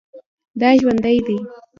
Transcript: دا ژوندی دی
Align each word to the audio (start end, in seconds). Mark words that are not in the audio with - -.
دا 0.59 0.69
ژوندی 0.79 1.17
دی 1.25 1.37